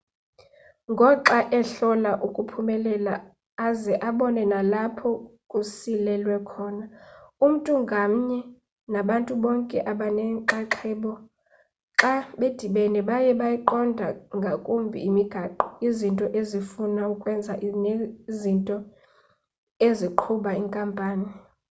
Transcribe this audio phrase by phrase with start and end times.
[0.91, 3.15] ngoxa ehlola ukuphumelela
[3.67, 5.09] aze abone nalapho
[5.51, 6.85] kusilelwe khona
[7.45, 8.39] umntu ngamnye
[8.93, 11.11] nabantu bonke abanenxaxheba
[11.99, 14.07] xa bedibene baye beyiqonda
[14.43, 18.77] kangumbi imigaqo izinto ezifuna ukwenziwa nezinto
[19.87, 21.29] eziqhuba inkampani